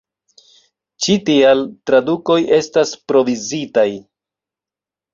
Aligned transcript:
Ĉi 1.05 1.17
tial, 1.27 1.61
tradukoj 1.91 2.39
estas 2.59 2.97
provizitaj. 3.13 3.89